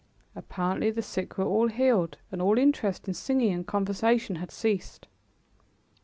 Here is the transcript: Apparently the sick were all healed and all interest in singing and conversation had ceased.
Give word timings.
Apparently 0.35 0.89
the 0.89 1.03
sick 1.03 1.37
were 1.37 1.45
all 1.45 1.67
healed 1.67 2.17
and 2.31 2.41
all 2.41 2.57
interest 2.57 3.07
in 3.07 3.13
singing 3.13 3.53
and 3.53 3.67
conversation 3.67 4.37
had 4.37 4.49
ceased. 4.49 5.05